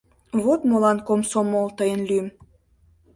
Вот 0.43 0.61
молан, 0.69 0.97
комсомол, 1.07 1.67
тыйын 1.77 2.01
лӱм 2.09 2.27